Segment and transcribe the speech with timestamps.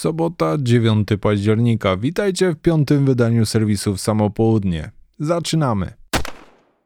[0.00, 1.96] Sobota, 9 października.
[1.96, 4.90] Witajcie w piątym wydaniu serwisu w Samopołudnie.
[5.18, 5.92] Zaczynamy.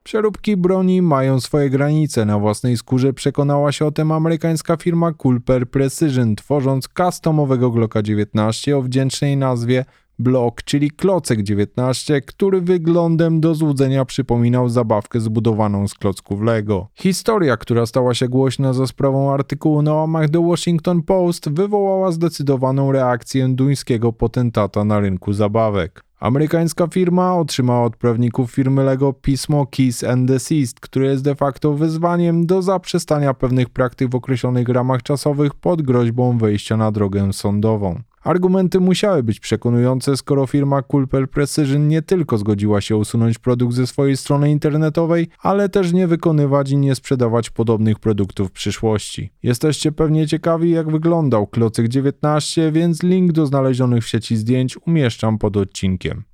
[0.02, 2.24] Przeróbki broni mają swoje granice.
[2.24, 8.76] Na własnej skórze przekonała się o tym amerykańska firma Culper Precision, tworząc customowego Glocka 19
[8.76, 9.84] o wdzięcznej nazwie
[10.18, 16.88] Blok, czyli klocek 19, który wyglądem do złudzenia przypominał zabawkę zbudowaną z klocków Lego.
[16.94, 22.92] Historia, która stała się głośna za sprawą artykułu na łamach The Washington Post, wywołała zdecydowaną
[22.92, 26.04] reakcję duńskiego potentata na rynku zabawek.
[26.20, 31.74] Amerykańska firma otrzymała od prawników firmy Lego pismo Kiss and Desist, które jest de facto
[31.74, 38.02] wyzwaniem do zaprzestania pewnych praktyk w określonych ramach czasowych pod groźbą wejścia na drogę sądową.
[38.24, 43.86] Argumenty musiały być przekonujące, skoro firma Culper Precision nie tylko zgodziła się usunąć produkt ze
[43.86, 49.30] swojej strony internetowej, ale też nie wykonywać i nie sprzedawać podobnych produktów w przyszłości.
[49.42, 55.38] Jesteście pewnie ciekawi, jak wyglądał Klocyk 19, więc link do znalezionych w sieci zdjęć umieszczam
[55.38, 56.24] pod odcinkiem.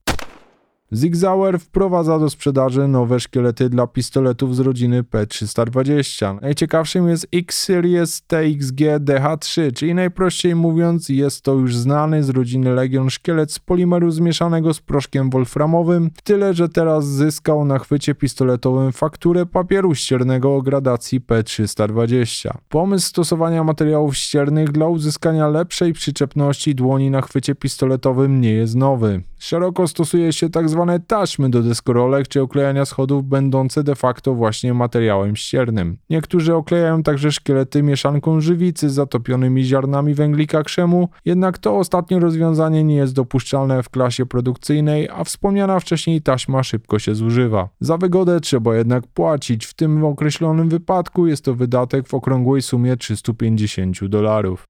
[0.94, 6.38] Zig Zauer wprowadza do sprzedaży nowe szkielety dla pistoletów z rodziny P320.
[6.42, 13.10] Najciekawszym jest X-Series TXG DH3, czyli najprościej mówiąc jest to już znany z rodziny Legion
[13.10, 19.46] szkielet z polimeru zmieszanego z proszkiem wolframowym, tyle że teraz zyskał na chwycie pistoletowym fakturę
[19.46, 22.50] papieru ściernego o gradacji P320.
[22.68, 29.22] Pomysł stosowania materiałów ściernych dla uzyskania lepszej przyczepności dłoni na chwycie pistoletowym nie jest nowy.
[29.38, 35.36] Szeroko stosuje się tzw taśmy do deskorolek czy oklejania schodów będące de facto właśnie materiałem
[35.36, 35.96] ściernym.
[36.10, 42.84] Niektórzy oklejają także szkielety mieszanką żywicy z zatopionymi ziarnami węglika krzemu, jednak to ostatnie rozwiązanie
[42.84, 47.68] nie jest dopuszczalne w klasie produkcyjnej, a wspomniana wcześniej taśma szybko się zużywa.
[47.80, 52.96] Za wygodę trzeba jednak płacić, w tym określonym wypadku jest to wydatek w okrągłej sumie
[52.96, 54.64] 350 dolarów.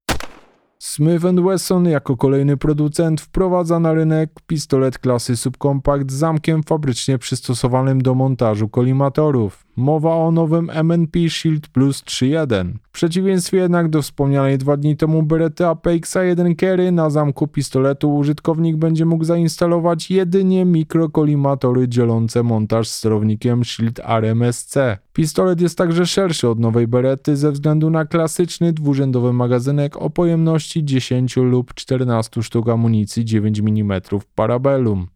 [0.83, 8.01] Smith Wesson jako kolejny producent wprowadza na rynek pistolet klasy subkompakt z zamkiem fabrycznie przystosowanym
[8.01, 9.65] do montażu kolimatorów.
[9.75, 12.73] Mowa o nowym MNP Shield Plus 3.1.
[12.83, 18.77] W przeciwieństwie jednak do wspomnianej dwa dni temu Beretta PXA1 Carry na zamku pistoletu użytkownik
[18.77, 24.75] będzie mógł zainstalować jedynie mikrokolimatory dzielące montaż z sterownikiem Shield RMSC.
[25.13, 30.85] Pistolet jest także szerszy od nowej Berety ze względu na klasyczny dwurzędowy magazynek o pojemności
[30.85, 34.01] 10 lub 14 sztuk amunicji 9 mm
[34.35, 35.07] Parabellum.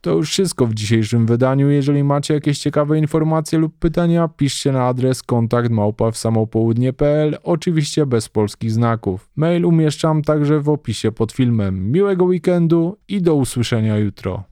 [0.00, 1.70] To już wszystko w dzisiejszym wydaniu.
[1.70, 8.06] Jeżeli macie jakieś ciekawe informacje lub pytania, piszcie na adres kontakt małpa w samopołudnie.pl, oczywiście
[8.06, 9.28] bez polskich znaków.
[9.36, 11.92] Mail umieszczam także w opisie pod filmem.
[11.92, 14.44] Miłego weekendu i do usłyszenia jutro.